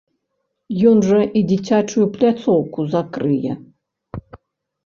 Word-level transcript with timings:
Ён 0.91 0.97
жа 1.07 1.19
і 1.41 1.43
дзіцячую 1.51 2.05
пляцоўку 2.15 2.79
закрые. 2.95 3.53